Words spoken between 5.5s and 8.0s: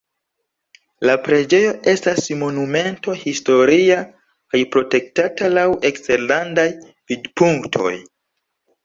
laŭ eksterlandaj vidpunktoj.